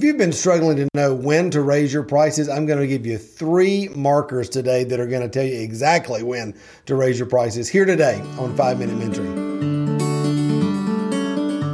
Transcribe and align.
If 0.00 0.04
you've 0.04 0.16
been 0.16 0.32
struggling 0.32 0.78
to 0.78 0.88
know 0.94 1.12
when 1.12 1.50
to 1.50 1.60
raise 1.60 1.92
your 1.92 2.04
prices, 2.04 2.48
I'm 2.48 2.64
going 2.64 2.78
to 2.78 2.86
give 2.86 3.04
you 3.04 3.18
three 3.18 3.88
markers 3.88 4.48
today 4.48 4.82
that 4.84 4.98
are 4.98 5.06
going 5.06 5.20
to 5.20 5.28
tell 5.28 5.44
you 5.44 5.60
exactly 5.60 6.22
when 6.22 6.58
to 6.86 6.94
raise 6.94 7.18
your 7.18 7.28
prices 7.28 7.68
here 7.68 7.84
today 7.84 8.18
on 8.38 8.56
5 8.56 8.78
Minute 8.78 8.96
Mentoring. 8.96 9.98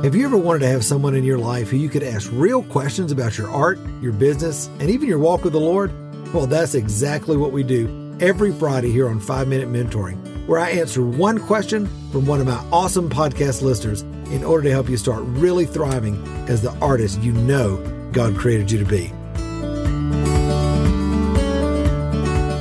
Have 0.02 0.16
you 0.16 0.26
ever 0.26 0.36
wanted 0.36 0.58
to 0.58 0.66
have 0.66 0.84
someone 0.84 1.14
in 1.14 1.22
your 1.22 1.38
life 1.38 1.68
who 1.68 1.76
you 1.76 1.88
could 1.88 2.02
ask 2.02 2.28
real 2.32 2.64
questions 2.64 3.12
about 3.12 3.38
your 3.38 3.48
art, 3.48 3.78
your 4.02 4.12
business, 4.12 4.66
and 4.80 4.90
even 4.90 5.08
your 5.08 5.20
walk 5.20 5.44
with 5.44 5.52
the 5.52 5.60
Lord? 5.60 5.92
Well, 6.34 6.48
that's 6.48 6.74
exactly 6.74 7.36
what 7.36 7.52
we 7.52 7.62
do 7.62 8.18
every 8.18 8.50
Friday 8.50 8.90
here 8.90 9.08
on 9.08 9.20
5 9.20 9.46
Minute 9.46 9.68
Mentoring, 9.68 10.48
where 10.48 10.58
I 10.58 10.70
answer 10.70 11.06
one 11.06 11.38
question 11.38 11.86
from 12.10 12.26
one 12.26 12.40
of 12.40 12.48
my 12.48 12.58
awesome 12.72 13.08
podcast 13.08 13.62
listeners 13.62 14.02
in 14.32 14.42
order 14.42 14.64
to 14.64 14.72
help 14.72 14.88
you 14.88 14.96
start 14.96 15.22
really 15.26 15.64
thriving 15.64 16.20
as 16.48 16.60
the 16.60 16.72
artist 16.80 17.22
you 17.22 17.30
know 17.30 17.95
God 18.16 18.34
created 18.34 18.70
you 18.70 18.78
to 18.78 18.84
be. 18.86 19.12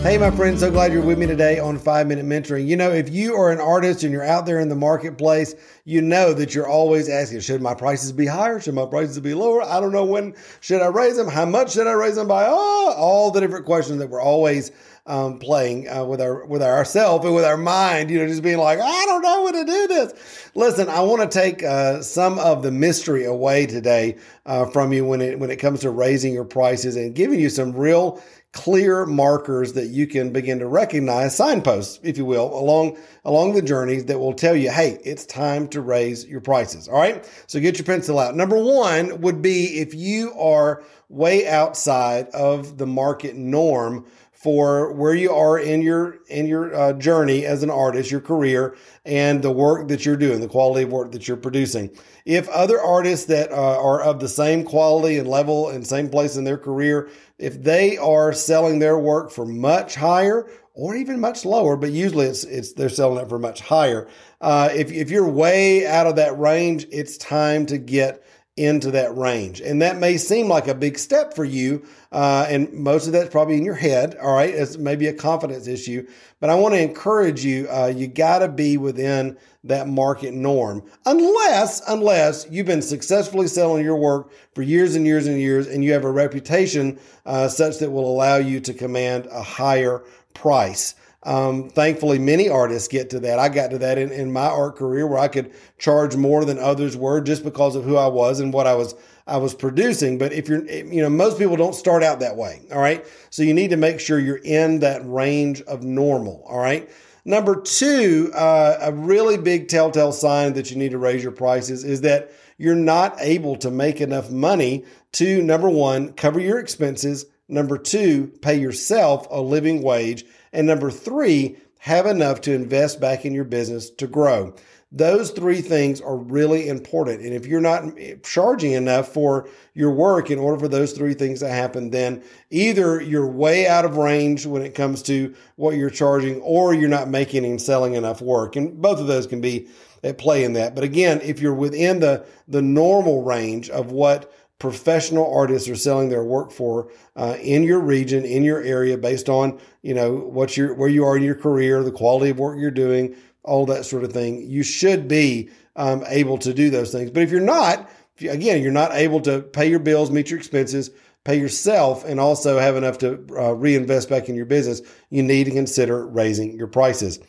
Hey, 0.04 0.18
my 0.18 0.30
friends, 0.30 0.59
so 0.59 0.70
glad 0.70 0.91
you're 0.91 1.02
with 1.02 1.18
me 1.18 1.27
today 1.27 1.59
on 1.59 1.80
Five 1.80 2.08
Minute 2.08 2.26
Mentoring. 2.26 2.68
You 2.68 2.76
know, 2.76 2.91
if 2.91 3.09
you 3.09 3.36
are 3.36 3.54
an 3.54 3.62
artist 3.62 4.04
and 4.04 4.12
you're 4.12 4.26
out 4.26 4.46
there 4.46 4.60
in 4.60 4.68
the 4.68 4.76
marketplace, 4.76 5.55
you 5.86 6.02
know 6.02 6.34
that 6.34 6.54
you're 6.54 6.68
always 6.68 7.08
asking, 7.08 7.40
should 7.40 7.62
my 7.62 7.73
prices 7.73 8.12
be 8.12 8.26
higher? 8.26 8.60
Should 8.60 8.76
my 8.76 8.86
prices 8.86 9.18
be 9.22 9.34
lower? 9.34 9.63
I 9.63 9.80
don't 9.80 9.94
know 9.94 10.04
when 10.04 10.36
should 10.60 10.82
I 10.82 10.88
raise 10.88 11.16
them? 11.16 11.30
How 11.30 11.46
much 11.46 11.72
should 11.72 11.88
I 11.88 11.94
raise 11.94 12.16
them 12.16 12.27
by? 12.27 12.46
Oh, 12.48 12.94
all 12.98 13.32
the 13.32 13.40
different 13.40 13.66
questions 13.66 13.99
that 13.99 14.10
we're 14.10 14.22
always 14.22 14.74
um, 15.08 15.38
playing 15.38 15.88
uh, 15.88 16.04
with 16.04 16.20
our 16.20 16.45
with 16.45 16.64
ourself 16.64 17.23
and 17.26 17.36
with 17.36 17.46
our 17.46 17.58
mind, 17.58 18.09
you 18.09 18.20
know, 18.20 18.27
just 18.27 18.41
being 18.41 18.58
like, 18.58 18.80
I 18.80 19.05
don't 19.05 19.22
know 19.22 19.44
when 19.44 19.54
to 19.54 19.63
do 19.63 19.88
this. 19.88 20.50
Listen, 20.55 20.90
I 20.90 21.02
want 21.02 21.30
to 21.30 21.40
take 21.40 21.63
uh, 21.63 22.02
some 22.02 22.40
of 22.40 22.63
the 22.63 22.72
mystery 22.72 23.26
away 23.26 23.68
today 23.68 24.18
uh, 24.46 24.66
from 24.66 24.94
you 24.94 25.05
when 25.05 25.22
it 25.22 25.40
when 25.40 25.52
it 25.52 25.58
comes 25.58 25.82
to 25.82 25.91
raising 25.91 26.34
your 26.34 26.46
prices 26.46 26.96
and 26.96 27.13
giving 27.13 27.40
you 27.40 27.49
some 27.49 27.73
real 27.73 28.22
clear 28.55 29.05
markers 29.05 29.74
that 29.74 29.88
you 29.88 30.07
can 30.07 30.32
begin 30.32 30.60
to 30.60 30.66
recognize 30.66 31.35
signposts 31.35 31.99
if 32.04 32.18
you 32.18 32.24
will 32.24 32.57
along 32.57 32.98
along 33.26 33.54
the 33.54 33.62
journeys 33.62 34.05
that 34.05 34.18
will 34.18 34.32
tell 34.32 34.55
you 34.55 34.72
hey 34.72 34.98
it's 35.04 35.26
time 35.26 35.68
to 35.68 35.82
raise 35.82 36.26
your 36.26 36.40
prices 36.40 36.88
all 36.88 36.98
right 36.98 37.29
so 37.48 37.60
get 37.60 37.77
your 37.77 37.84
pencil 37.84 38.18
out 38.18 38.34
number 38.34 38.57
1 38.57 39.20
would 39.20 39.41
be 39.41 39.79
if 39.79 39.94
you 39.94 40.32
are 40.40 40.82
way 41.10 41.46
outside 41.46 42.29
of 42.29 42.77
the 42.77 42.88
market 42.88 43.35
norm 43.35 44.05
for 44.46 44.93
where 44.93 45.15
you 45.15 45.32
are 45.34 45.57
in 45.57 45.82
your 45.82 46.20
in 46.27 46.46
your 46.46 46.71
uh, 46.76 46.93
journey 46.93 47.48
as 47.48 47.63
an 47.63 47.71
artist, 47.71 48.12
your 48.12 48.21
career, 48.21 48.77
and 49.04 49.41
the 49.41 49.49
work 49.49 49.88
that 49.88 50.05
you're 50.05 50.15
doing, 50.15 50.40
the 50.40 50.48
quality 50.48 50.84
of 50.84 50.91
work 50.91 51.12
that 51.13 51.27
you're 51.27 51.35
producing. 51.35 51.90
If 52.26 52.48
other 52.49 52.79
artists 52.79 53.26
that 53.26 53.51
uh, 53.51 53.82
are 53.82 54.04
of 54.04 54.20
the 54.20 54.27
same 54.27 54.63
quality 54.63 55.18
and 55.18 55.27
level 55.27 55.70
and 55.70 55.85
same 55.85 56.10
place 56.10 56.38
in 56.38 56.43
their 56.43 56.60
career, 56.60 57.10
if 57.40 57.63
they 57.63 57.98
are 57.98 58.34
selling 58.34 58.77
their 58.77 58.99
work 58.99 59.32
for 59.32 59.48
much 59.48 59.96
higher 59.96 60.48
or 60.76 60.96
even 60.96 61.20
much 61.20 61.43
lower, 61.43 61.76
but 61.76 61.91
usually 61.91 62.27
it's 62.27 62.43
it's 62.43 62.73
they're 62.73 62.88
selling 62.88 63.23
it 63.26 63.27
for 63.27 63.40
much 63.40 63.62
higher. 63.62 64.07
Uh, 64.41 64.69
if 64.75 64.91
if 64.91 65.09
you're 65.09 65.28
way 65.28 65.88
out 65.88 66.06
of 66.06 66.18
that 66.18 66.38
range, 66.38 66.85
it's 66.91 67.18
time 67.18 67.66
to 67.66 67.79
get 67.79 68.23
into 68.57 68.89
that 68.91 69.16
range. 69.17 69.59
And 69.59 69.81
that 69.81 69.97
may 69.97 70.17
seem 70.17 70.47
like 70.47 70.69
a 70.69 70.75
big 70.75 70.97
step 70.97 71.34
for 71.34 71.44
you. 71.44 71.85
Uh, 72.11 72.45
and 72.47 72.72
most 72.72 73.06
of 73.06 73.11
that's 73.11 73.29
probably 73.29 73.57
in 73.57 73.66
your 73.66 73.75
head. 73.75 74.16
All 74.22 74.34
right. 74.34 74.50
It's 74.50 74.78
maybe 74.78 75.07
a 75.07 75.13
confidence 75.13 75.67
issue, 75.67 76.07
but 76.39 76.50
I 76.50 76.56
want 76.56 76.73
to 76.73 76.81
encourage 76.81 77.44
you. 77.44 77.67
Uh, 77.69 77.88
you 77.88 78.07
got 78.07 78.39
to 78.39 78.47
be 78.47 78.78
within 78.78 79.38
that 79.66 79.89
market 79.89 80.33
norm 80.33 80.83
unless, 81.06 81.81
unless 81.89 82.47
you've 82.50 82.67
been 82.67 82.81
successfully 82.81 83.47
selling 83.47 83.83
your 83.83 83.97
work 83.97 84.31
for 84.53 84.61
years 84.61 84.95
and 84.95 85.06
years 85.06 85.28
and 85.28 85.39
years 85.39 85.67
and 85.67 85.83
you 85.83 85.91
have 85.91 86.06
a 86.06 86.11
reputation 86.11 86.97
uh, 87.25 87.50
such 87.50 87.79
that 87.79 87.89
will 87.89 88.09
allow 88.09 88.38
you 88.38 88.59
to 88.61 88.73
command 88.73 89.25
a 89.31 89.41
higher 89.41 90.03
price. 90.33 90.95
Um, 91.25 91.69
thankfully, 91.69 92.19
many 92.19 92.50
artists 92.50 92.88
get 92.88 93.09
to 93.09 93.19
that. 93.22 93.40
I 93.40 93.50
got 93.50 93.72
to 93.72 93.79
that 93.79 93.97
in, 93.97 94.11
in 94.11 94.31
my 94.31 94.45
art 94.45 94.75
career 94.75 95.07
where 95.07 95.17
I 95.17 95.27
could 95.27 95.53
charge 95.79 96.16
more 96.16 96.45
than 96.45 96.59
others 96.59 96.95
were 96.95 97.19
just 97.19 97.44
because 97.44 97.75
of 97.75 97.83
who 97.83 97.97
I 97.97 98.07
was 98.07 98.39
and 98.39 98.53
what 98.53 98.67
I 98.67 98.75
was 98.75 98.95
I 99.27 99.38
was 99.38 99.55
producing. 99.55 100.19
But 100.19 100.33
if 100.33 100.47
you're, 100.47 100.63
you 100.69 101.01
know, 101.01 101.09
most 101.09 101.39
people 101.39 101.55
don't 101.55 101.73
start 101.73 102.03
out 102.03 102.19
that 102.19 102.38
way. 102.38 102.61
All 102.72 102.79
right, 102.79 103.03
so 103.31 103.41
you 103.41 103.55
need 103.55 103.72
to 103.72 103.77
make 103.77 104.00
sure 104.00 104.19
you're 104.19 104.38
in 104.38 104.79
that 104.79 105.01
range 105.03 105.61
of 105.63 105.83
normal. 105.83 106.45
All 106.47 106.59
right. 106.59 106.89
Number 107.27 107.59
two, 107.59 108.31
uh, 108.35 108.77
a 108.81 108.91
really 108.91 109.38
big 109.38 109.67
telltale 109.67 110.11
sign 110.11 110.53
that 110.53 110.69
you 110.69 110.77
need 110.77 110.91
to 110.91 111.00
raise 111.00 111.23
your 111.23 111.31
prices 111.31 111.83
is 111.83 112.01
that 112.01 112.31
you're 112.59 112.75
not 112.75 113.16
able 113.19 113.55
to 113.57 113.71
make 113.71 114.00
enough 114.00 114.29
money 114.29 114.85
to 115.13 115.41
number 115.41 115.67
one, 115.67 116.13
cover 116.13 116.39
your 116.39 116.59
expenses. 116.59 117.25
Number 117.47 117.79
two, 117.79 118.27
pay 118.41 118.59
yourself 118.59 119.27
a 119.31 119.41
living 119.41 119.81
wage. 119.81 120.23
And 120.55 120.66
number 120.66 120.89
three, 120.89 121.57
have 121.79 122.07
enough 122.07 122.41
to 122.41 122.53
invest 122.53 122.99
back 122.99 123.25
in 123.25 123.33
your 123.35 123.43
business 123.43 123.91
to 123.91 124.07
grow. 124.07 124.55
Those 124.91 125.31
three 125.31 125.61
things 125.61 125.99
are 126.01 126.16
really 126.17 126.67
important. 126.67 127.21
And 127.21 127.33
if 127.33 127.45
you're 127.45 127.61
not 127.61 127.83
charging 128.23 128.71
enough 128.71 129.09
for 129.09 129.47
your 129.73 129.91
work 129.91 130.31
in 130.31 130.39
order 130.39 130.57
for 130.57 130.67
those 130.67 130.94
three 130.94 131.13
things 131.13 131.41
to 131.41 131.49
happen, 131.49 131.91
then 131.91 132.23
either 132.49 133.01
you're 133.01 133.27
way 133.27 133.67
out 133.67 133.85
of 133.85 133.97
range 133.97 134.45
when 134.45 134.61
it 134.61 134.73
comes 134.73 135.03
to 135.03 135.35
what 135.57 135.75
you're 135.75 135.89
charging 135.89 136.39
or 136.41 136.73
you're 136.73 136.89
not 136.89 137.09
making 137.09 137.45
and 137.45 137.61
selling 137.61 137.94
enough 137.94 138.21
work. 138.21 138.55
And 138.55 138.81
both 138.81 138.99
of 138.99 139.07
those 139.07 139.27
can 139.27 139.41
be 139.41 139.67
at 140.03 140.17
play 140.17 140.44
in 140.44 140.53
that. 140.53 140.75
But 140.75 140.83
again, 140.83 141.19
if 141.21 141.39
you're 141.39 141.53
within 141.53 141.99
the, 141.99 142.25
the 142.47 142.61
normal 142.61 143.23
range 143.23 143.69
of 143.69 143.91
what 143.91 144.31
professional 144.59 145.33
artists 145.33 145.67
are 145.69 145.75
selling 145.75 146.09
their 146.09 146.23
work 146.23 146.51
for 146.51 146.89
uh, 147.16 147.38
in 147.41 147.63
your 147.63 147.79
region, 147.79 148.23
in 148.23 148.43
your 148.43 148.61
area, 148.61 148.97
based 148.97 149.29
on 149.29 149.59
you 149.81 149.93
know 149.93 150.13
what 150.13 150.55
you 150.57 150.73
where 150.73 150.89
you 150.89 151.03
are 151.03 151.17
in 151.17 151.23
your 151.23 151.35
career, 151.35 151.83
the 151.83 151.91
quality 151.91 152.31
of 152.31 152.39
work 152.39 152.57
you're 152.59 152.71
doing, 152.71 153.15
all 153.44 153.65
that 153.65 153.85
sort 153.85 154.03
of 154.03 154.13
thing. 154.13 154.49
You 154.49 154.63
should 154.63 155.07
be 155.07 155.49
um, 155.75 156.03
able 156.07 156.38
to 156.39 156.53
do 156.53 156.69
those 156.69 156.91
things. 156.91 157.11
But 157.11 157.23
if 157.23 157.31
you're 157.31 157.41
not, 157.41 157.89
if 158.15 158.21
you, 158.21 158.31
again, 158.31 158.61
you're 158.61 158.71
not 158.71 158.94
able 158.94 159.21
to 159.21 159.41
pay 159.41 159.69
your 159.69 159.79
bills, 159.79 160.09
meet 160.09 160.29
your 160.29 160.39
expenses, 160.39 160.89
pay 161.23 161.38
yourself, 161.38 162.05
and 162.05 162.19
also 162.19 162.57
have 162.57 162.75
enough 162.75 162.97
to 162.99 163.25
uh, 163.38 163.51
reinvest 163.51 164.09
back 164.09 164.29
in 164.29 164.35
your 164.35 164.45
business, 164.45 164.81
you 165.09 165.23
need 165.23 165.45
to 165.45 165.51
consider 165.51 166.05
raising 166.07 166.55
your 166.55 166.67
prices. 166.67 167.19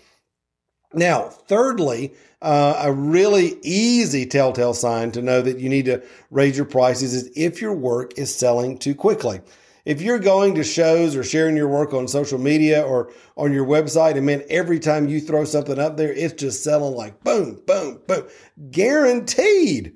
Now, 0.96 1.28
thirdly, 1.28 2.14
uh, 2.40 2.80
a 2.84 2.90
really 2.90 3.58
easy 3.62 4.24
telltale 4.24 4.72
sign 4.72 5.12
to 5.12 5.20
know 5.20 5.42
that 5.42 5.58
you 5.58 5.68
need 5.68 5.84
to 5.84 6.02
raise 6.30 6.56
your 6.56 6.64
prices 6.64 7.12
is 7.12 7.30
if 7.36 7.60
your 7.60 7.74
work 7.74 8.18
is 8.18 8.34
selling 8.34 8.78
too 8.78 8.94
quickly. 8.94 9.42
If 9.84 10.00
you're 10.00 10.18
going 10.18 10.54
to 10.54 10.64
shows 10.64 11.14
or 11.14 11.22
sharing 11.22 11.54
your 11.54 11.68
work 11.68 11.92
on 11.92 12.08
social 12.08 12.38
media 12.38 12.82
or 12.82 13.12
on 13.36 13.52
your 13.52 13.66
website, 13.66 14.16
and 14.16 14.24
man, 14.24 14.42
every 14.48 14.80
time 14.80 15.06
you 15.06 15.20
throw 15.20 15.44
something 15.44 15.78
up 15.78 15.98
there, 15.98 16.12
it's 16.12 16.32
just 16.32 16.64
selling 16.64 16.96
like 16.96 17.22
boom, 17.22 17.60
boom, 17.66 18.00
boom. 18.08 18.24
Guaranteed 18.70 19.94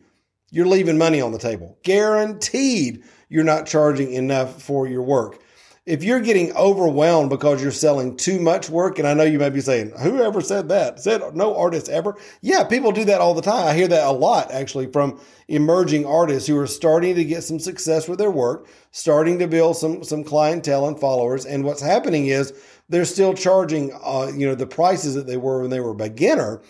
you're 0.50 0.66
leaving 0.66 0.98
money 0.98 1.20
on 1.22 1.32
the 1.32 1.38
table. 1.38 1.78
Guaranteed 1.82 3.02
you're 3.30 3.42
not 3.42 3.66
charging 3.66 4.12
enough 4.12 4.62
for 4.62 4.86
your 4.86 5.02
work 5.02 5.40
if 5.90 6.04
you're 6.04 6.20
getting 6.20 6.52
overwhelmed 6.52 7.30
because 7.30 7.60
you're 7.60 7.72
selling 7.72 8.16
too 8.16 8.38
much 8.38 8.70
work, 8.70 9.00
and 9.00 9.08
I 9.08 9.12
know 9.12 9.24
you 9.24 9.40
may 9.40 9.50
be 9.50 9.60
saying, 9.60 9.92
whoever 10.00 10.40
said 10.40 10.68
that? 10.68 11.00
Said 11.00 11.34
no 11.34 11.56
artist 11.56 11.88
ever? 11.88 12.16
Yeah, 12.42 12.62
people 12.62 12.92
do 12.92 13.04
that 13.06 13.20
all 13.20 13.34
the 13.34 13.42
time. 13.42 13.66
I 13.66 13.74
hear 13.74 13.88
that 13.88 14.06
a 14.06 14.12
lot 14.12 14.52
actually 14.52 14.86
from 14.86 15.20
emerging 15.48 16.06
artists 16.06 16.46
who 16.46 16.56
are 16.58 16.68
starting 16.68 17.16
to 17.16 17.24
get 17.24 17.42
some 17.42 17.58
success 17.58 18.06
with 18.06 18.20
their 18.20 18.30
work, 18.30 18.68
starting 18.92 19.40
to 19.40 19.48
build 19.48 19.76
some 19.76 20.04
some 20.04 20.22
clientele 20.22 20.86
and 20.86 20.98
followers. 20.98 21.44
And 21.44 21.64
what's 21.64 21.82
happening 21.82 22.26
is 22.26 22.52
they're 22.88 23.04
still 23.04 23.34
charging 23.34 23.92
uh, 24.04 24.30
you 24.32 24.46
know 24.46 24.54
the 24.54 24.66
prices 24.66 25.16
that 25.16 25.26
they 25.26 25.36
were 25.36 25.60
when 25.60 25.70
they 25.70 25.80
were 25.80 25.90
a 25.90 25.96
beginner 25.96 26.62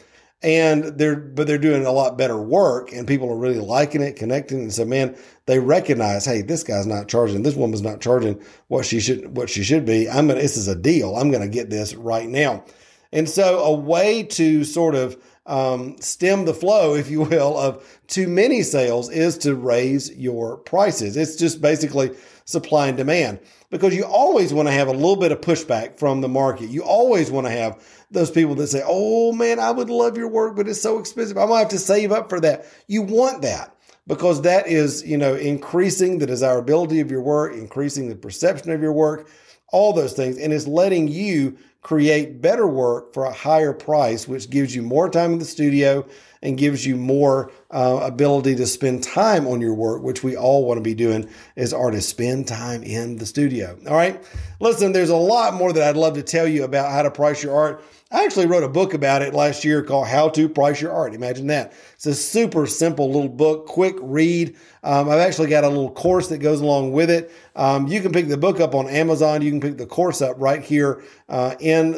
and 0.42 0.84
they're 0.98 1.16
but 1.16 1.46
they're 1.46 1.58
doing 1.58 1.84
a 1.84 1.92
lot 1.92 2.16
better 2.16 2.40
work 2.40 2.92
and 2.92 3.06
people 3.06 3.30
are 3.30 3.36
really 3.36 3.60
liking 3.60 4.02
it 4.02 4.16
connecting. 4.16 4.60
And 4.60 4.72
so 4.72 4.84
man 4.84 5.16
they 5.46 5.58
recognize 5.58 6.24
hey 6.24 6.42
this 6.42 6.62
guy's 6.62 6.86
not 6.86 7.08
charging. 7.08 7.42
This 7.42 7.54
woman's 7.54 7.82
not 7.82 8.00
charging 8.00 8.42
what 8.68 8.86
she 8.86 9.00
should 9.00 9.36
what 9.36 9.50
she 9.50 9.62
should 9.62 9.84
be. 9.84 10.08
I'm 10.08 10.28
gonna 10.28 10.40
this 10.40 10.56
is 10.56 10.68
a 10.68 10.74
deal. 10.74 11.16
I'm 11.16 11.30
gonna 11.30 11.48
get 11.48 11.68
this 11.70 11.94
right 11.94 12.28
now. 12.28 12.64
And 13.12 13.28
so 13.28 13.60
a 13.60 13.72
way 13.72 14.22
to 14.22 14.64
sort 14.64 14.94
of 14.94 15.20
um, 15.46 15.96
stem 16.00 16.44
the 16.44 16.54
flow 16.54 16.94
if 16.96 17.10
you 17.10 17.22
will 17.22 17.56
of 17.58 18.00
too 18.06 18.28
many 18.28 18.62
sales 18.62 19.10
is 19.10 19.38
to 19.38 19.54
raise 19.54 20.14
your 20.16 20.58
prices 20.58 21.16
it's 21.16 21.36
just 21.36 21.60
basically 21.60 22.10
supply 22.44 22.88
and 22.88 22.96
demand 22.96 23.38
because 23.70 23.94
you 23.94 24.04
always 24.04 24.52
want 24.52 24.68
to 24.68 24.72
have 24.72 24.88
a 24.88 24.92
little 24.92 25.16
bit 25.16 25.32
of 25.32 25.40
pushback 25.40 25.98
from 25.98 26.20
the 26.20 26.28
market. 26.28 26.68
You 26.68 26.82
always 26.82 27.30
want 27.30 27.46
to 27.46 27.52
have 27.52 27.82
those 28.10 28.30
people 28.30 28.56
that 28.56 28.66
say, 28.66 28.82
Oh 28.84 29.32
man, 29.32 29.58
I 29.58 29.70
would 29.70 29.88
love 29.88 30.16
your 30.16 30.28
work, 30.28 30.56
but 30.56 30.68
it's 30.68 30.82
so 30.82 30.98
expensive. 30.98 31.38
I'm 31.38 31.48
going 31.48 31.60
have 31.60 31.68
to 31.68 31.78
save 31.78 32.12
up 32.12 32.28
for 32.28 32.40
that. 32.40 32.66
You 32.88 33.02
want 33.02 33.42
that 33.42 33.74
because 34.06 34.42
that 34.42 34.66
is, 34.66 35.04
you 35.06 35.16
know, 35.16 35.34
increasing 35.34 36.18
the 36.18 36.26
desirability 36.26 37.00
of 37.00 37.10
your 37.10 37.22
work, 37.22 37.54
increasing 37.54 38.08
the 38.08 38.16
perception 38.16 38.72
of 38.72 38.82
your 38.82 38.92
work, 38.92 39.30
all 39.68 39.92
those 39.92 40.14
things. 40.14 40.36
And 40.36 40.52
it's 40.52 40.66
letting 40.66 41.06
you 41.06 41.56
create 41.82 42.42
better 42.42 42.66
work 42.66 43.14
for 43.14 43.24
a 43.24 43.32
higher 43.32 43.72
price, 43.72 44.28
which 44.28 44.50
gives 44.50 44.74
you 44.74 44.82
more 44.82 45.08
time 45.08 45.32
in 45.32 45.38
the 45.38 45.44
studio 45.44 46.06
and 46.42 46.56
gives 46.56 46.86
you 46.86 46.96
more 46.96 47.50
uh, 47.70 48.00
ability 48.02 48.54
to 48.56 48.66
spend 48.66 49.02
time 49.02 49.46
on 49.46 49.60
your 49.60 49.74
work, 49.74 50.02
which 50.02 50.22
we 50.22 50.36
all 50.36 50.64
want 50.66 50.78
to 50.78 50.82
be 50.82 50.94
doing 50.94 51.28
as 51.56 51.72
artists. 51.72 52.10
Spend 52.10 52.48
time 52.48 52.82
in 52.82 53.16
the 53.16 53.26
studio. 53.26 53.78
All 53.86 53.94
right. 53.96 54.22
Listen, 54.58 54.92
there's 54.92 55.10
a 55.10 55.16
lot 55.16 55.54
more 55.54 55.72
that 55.72 55.82
I'd 55.82 55.96
love 55.96 56.14
to 56.14 56.22
tell 56.22 56.46
you 56.46 56.64
about 56.64 56.92
how 56.92 57.02
to 57.02 57.10
price 57.10 57.42
your 57.42 57.54
art. 57.54 57.84
I 58.12 58.24
actually 58.24 58.46
wrote 58.46 58.64
a 58.64 58.68
book 58.68 58.92
about 58.92 59.22
it 59.22 59.34
last 59.34 59.64
year 59.64 59.84
called 59.84 60.08
How 60.08 60.28
to 60.30 60.48
Price 60.48 60.80
Your 60.80 60.90
Art. 60.90 61.14
Imagine 61.14 61.46
that. 61.46 61.72
It's 61.94 62.06
a 62.06 62.14
super 62.14 62.66
simple 62.66 63.06
little 63.06 63.28
book, 63.28 63.68
quick 63.68 63.94
read. 64.00 64.56
Um, 64.82 65.08
I've 65.08 65.20
actually 65.20 65.48
got 65.48 65.62
a 65.62 65.68
little 65.68 65.92
course 65.92 66.26
that 66.28 66.38
goes 66.38 66.60
along 66.60 66.90
with 66.90 67.08
it. 67.08 67.30
Um, 67.54 67.86
you 67.86 68.00
can 68.00 68.10
pick 68.10 68.26
the 68.26 68.36
book 68.36 68.58
up 68.58 68.74
on 68.74 68.88
Amazon. 68.88 69.42
You 69.42 69.50
can 69.50 69.60
pick 69.60 69.78
the 69.78 69.86
course 69.86 70.20
up 70.22 70.34
right 70.38 70.60
here 70.60 71.04
uh, 71.28 71.54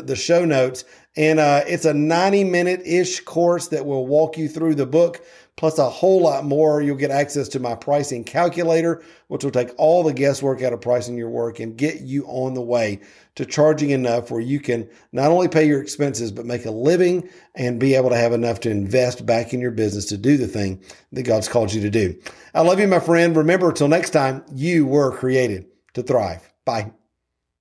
the 0.06 0.16
show 0.16 0.44
notes. 0.44 0.84
And 1.16 1.38
uh, 1.38 1.62
it's 1.66 1.84
a 1.84 1.92
90 1.92 2.44
minute 2.44 2.82
ish 2.86 3.20
course 3.20 3.68
that 3.68 3.84
will 3.84 4.06
walk 4.06 4.38
you 4.38 4.48
through 4.48 4.76
the 4.76 4.86
book 4.86 5.22
plus 5.56 5.78
a 5.78 5.88
whole 5.88 6.22
lot 6.22 6.44
more. 6.44 6.80
You'll 6.80 6.96
get 6.96 7.10
access 7.10 7.48
to 7.48 7.60
my 7.60 7.74
pricing 7.74 8.24
calculator, 8.24 9.02
which 9.28 9.44
will 9.44 9.50
take 9.50 9.70
all 9.76 10.02
the 10.02 10.12
guesswork 10.12 10.62
out 10.62 10.72
of 10.72 10.80
pricing 10.80 11.16
your 11.16 11.28
work 11.28 11.60
and 11.60 11.76
get 11.76 12.00
you 12.00 12.24
on 12.26 12.54
the 12.54 12.62
way 12.62 13.00
to 13.34 13.44
charging 13.44 13.90
enough 13.90 14.30
where 14.30 14.40
you 14.40 14.60
can 14.60 14.88
not 15.12 15.30
only 15.30 15.48
pay 15.48 15.66
your 15.66 15.82
expenses, 15.82 16.32
but 16.32 16.46
make 16.46 16.64
a 16.64 16.70
living 16.70 17.28
and 17.54 17.78
be 17.78 17.94
able 17.94 18.10
to 18.10 18.16
have 18.16 18.32
enough 18.32 18.60
to 18.60 18.70
invest 18.70 19.24
back 19.26 19.52
in 19.52 19.60
your 19.60 19.70
business 19.70 20.06
to 20.06 20.16
do 20.16 20.36
the 20.36 20.48
thing 20.48 20.82
that 21.12 21.24
God's 21.24 21.48
called 21.48 21.72
you 21.72 21.80
to 21.82 21.90
do. 21.90 22.18
I 22.54 22.62
love 22.62 22.80
you, 22.80 22.88
my 22.88 23.00
friend. 23.00 23.36
Remember, 23.36 23.68
until 23.68 23.88
next 23.88 24.10
time, 24.10 24.44
you 24.54 24.86
were 24.86 25.16
created 25.16 25.66
to 25.94 26.02
thrive. 26.02 26.50
Bye. 26.64 26.92